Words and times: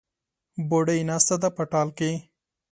بوډۍ 0.67 1.01
ناسته 1.09 1.35
ده 1.41 1.49
په 1.57 1.63
ټال 1.71 1.87
کې 1.97 2.11